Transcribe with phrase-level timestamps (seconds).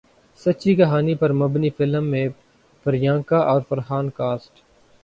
[0.39, 2.27] سچی کہانی پر مبنی فلم میں
[2.85, 4.61] پریانکا اور فرحان کاسٹ